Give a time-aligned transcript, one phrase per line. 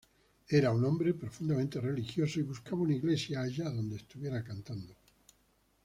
[0.49, 4.95] Era un hombre profundamente religioso y buscaba una iglesia allá donde estuviera cantando.